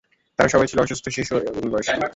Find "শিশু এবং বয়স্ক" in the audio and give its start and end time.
1.09-1.91